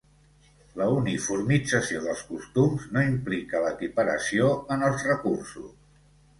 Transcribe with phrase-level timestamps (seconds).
[0.79, 5.73] La uniformització dels costums no implica l'equiparació en els recursos.